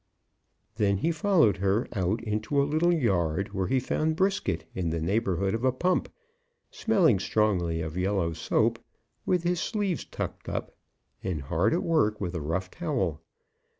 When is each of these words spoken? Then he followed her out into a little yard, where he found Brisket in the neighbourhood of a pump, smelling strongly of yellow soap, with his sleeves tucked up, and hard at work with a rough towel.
Then 0.77 0.97
he 0.97 1.11
followed 1.11 1.57
her 1.57 1.87
out 1.93 2.23
into 2.23 2.59
a 2.59 2.65
little 2.65 2.91
yard, 2.91 3.53
where 3.53 3.67
he 3.67 3.79
found 3.79 4.15
Brisket 4.15 4.65
in 4.73 4.89
the 4.89 4.99
neighbourhood 4.99 5.53
of 5.53 5.63
a 5.63 5.71
pump, 5.71 6.11
smelling 6.71 7.19
strongly 7.19 7.83
of 7.83 7.95
yellow 7.95 8.33
soap, 8.33 8.79
with 9.27 9.43
his 9.43 9.59
sleeves 9.59 10.03
tucked 10.03 10.49
up, 10.49 10.75
and 11.23 11.43
hard 11.43 11.71
at 11.75 11.83
work 11.83 12.19
with 12.19 12.33
a 12.33 12.41
rough 12.41 12.71
towel. 12.71 13.21